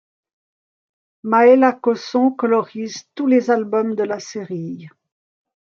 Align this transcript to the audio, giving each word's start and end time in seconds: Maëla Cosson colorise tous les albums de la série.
Maëla 1.33 1.73
Cosson 1.77 2.31
colorise 2.33 3.03
tous 3.13 3.27
les 3.27 3.51
albums 3.51 3.93
de 3.93 4.01
la 4.01 4.19
série. 4.19 4.87